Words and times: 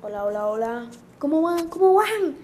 Hola, 0.00 0.24
hola, 0.24 0.46
hola. 0.46 0.86
¿Cómo 1.18 1.42
van? 1.42 1.68
¿Cómo 1.68 1.94
van? 1.94 2.36